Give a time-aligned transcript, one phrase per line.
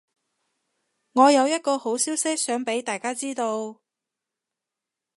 [1.13, 3.81] 我有一個好消息想畀大家知道